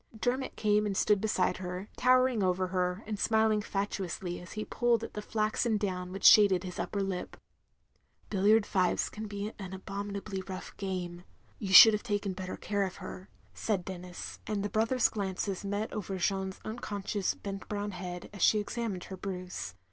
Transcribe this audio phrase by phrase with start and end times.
[0.19, 5.03] "Dermot came and stood beside her, towering over her, and smiling fatuously as he pulled
[5.03, 7.37] at the flaxen down which shaded his upper lip.
[8.31, 11.21] "Billiard fives can be an abominably rough game.
[11.59, 15.93] You shotdd have taken better care of her," said Denis, and the brothers' glances met
[15.93, 19.75] over Jeanne's unconscious bent brown head as she examined her bruise.